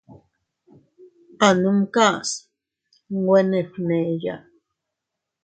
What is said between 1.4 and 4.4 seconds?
A numkas nwe ne fgneya.